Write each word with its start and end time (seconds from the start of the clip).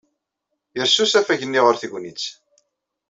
Yers 0.75 0.95
usafag-nni 1.03 1.61
ɣef 1.63 1.77
tegnit. 1.79 2.23